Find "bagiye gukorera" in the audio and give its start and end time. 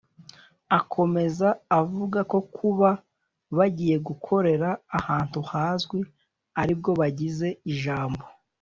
3.57-4.69